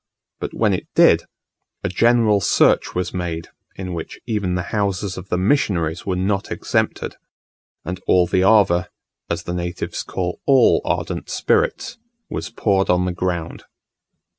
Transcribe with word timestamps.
But 0.39 0.55
when 0.55 0.73
it 0.73 0.87
did, 0.95 1.25
a 1.83 1.89
general 1.89 2.41
search 2.41 2.95
was 2.95 3.13
made, 3.13 3.49
in 3.75 3.93
which 3.93 4.19
even 4.25 4.55
the 4.55 4.63
houses 4.73 5.15
of 5.15 5.29
the 5.29 5.37
missionaries 5.37 6.07
were 6.07 6.15
not 6.15 6.49
exempted, 6.49 7.17
and 7.85 7.99
all 8.07 8.25
the 8.25 8.41
ava 8.41 8.89
(as 9.29 9.43
the 9.43 9.53
natives 9.53 10.01
call 10.01 10.41
all 10.47 10.81
ardent 10.85 11.29
spirits) 11.29 11.99
was 12.31 12.49
poured 12.49 12.89
on 12.89 13.05
the 13.05 13.11
ground. 13.13 13.65